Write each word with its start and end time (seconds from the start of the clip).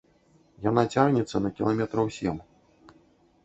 Яна 0.69 0.83
цягнецца 0.93 1.43
на 1.45 1.49
кіламетраў 1.59 2.13
сем. 2.19 2.37